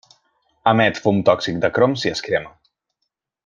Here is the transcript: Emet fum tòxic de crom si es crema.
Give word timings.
Emet 0.71 1.01
fum 1.03 1.21
tòxic 1.29 1.61
de 1.67 1.71
crom 1.77 1.95
si 2.05 2.13
es 2.15 2.25
crema. 2.29 2.53